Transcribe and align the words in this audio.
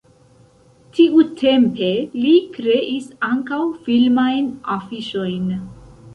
Tiutempe 0.99 1.89
li 2.23 2.31
kreis 2.57 3.11
ankaŭ 3.29 3.61
filmajn 3.85 4.51
afiŝojn. 4.79 5.55